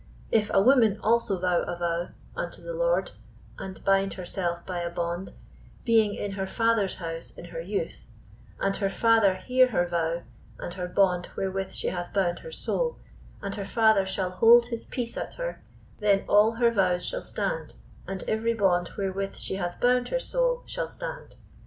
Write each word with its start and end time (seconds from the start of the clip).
"If 0.31 0.49
a 0.51 0.59
woman 0.59 0.99
also 1.03 1.37
vow 1.37 1.61
a 1.61 1.77
vow 1.77 2.07
unto 2.35 2.59
the 2.63 2.73
Lord, 2.73 3.11
and 3.59 3.83
bind 3.83 4.15
herself 4.15 4.65
by 4.65 4.79
a 4.79 4.89
bond, 4.89 5.33
being 5.85 6.15
in 6.15 6.31
her 6.31 6.47
father's 6.47 6.95
house 6.95 7.29
in 7.37 7.45
her 7.45 7.61
youth; 7.61 8.07
And 8.59 8.75
her 8.77 8.89
father 8.89 9.35
hear 9.35 9.67
her 9.67 9.85
vow, 9.85 10.23
and 10.57 10.73
her 10.73 10.87
bond 10.87 11.29
wherewith 11.37 11.73
she 11.73 11.89
hath 11.89 12.15
bound 12.15 12.39
her 12.39 12.51
soul, 12.51 12.97
and 13.43 13.53
her 13.53 13.65
father 13.65 14.07
shall 14.07 14.31
hold 14.31 14.65
his 14.69 14.87
peace 14.87 15.17
at 15.17 15.35
her: 15.35 15.61
then 15.99 16.23
all 16.27 16.53
her 16.53 16.71
vows 16.71 17.05
shall 17.05 17.21
stand, 17.21 17.75
and 18.07 18.23
every 18.27 18.55
bond 18.55 18.89
wherewith 18.97 19.35
she 19.35 19.53
hath 19.57 19.79
bound 19.79 20.07
her 20.07 20.17
soul 20.17 20.63
shall 20.65 20.87
stand. 20.87 21.35